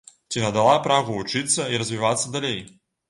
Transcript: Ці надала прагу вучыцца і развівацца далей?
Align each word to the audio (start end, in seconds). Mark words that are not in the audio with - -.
Ці 0.31 0.41
надала 0.43 0.71
прагу 0.87 1.17
вучыцца 1.17 1.67
і 1.75 1.81
развівацца 1.83 2.35
далей? 2.39 2.59